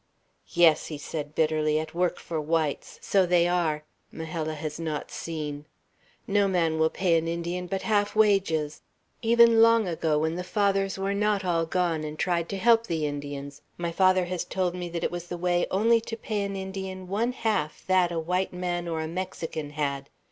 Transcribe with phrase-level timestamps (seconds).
[0.49, 5.65] "Yes," he said bitterly, "at work for whites; so they are, Majella has not seen.
[6.25, 8.81] No man will pay an Indian but half wages;
[9.21, 13.05] even long ago, when the Fathers were not all gone, and tried to help the
[13.05, 16.55] Indians, my father has told me that it was the way only to pay an
[16.55, 20.09] Indian one half that a white man or a Mexican had.